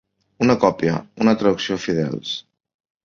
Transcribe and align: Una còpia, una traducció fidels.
Una 0.45 0.53
còpia, 0.63 0.95
una 1.25 1.35
traducció 1.43 1.77
fidels. 1.85 2.33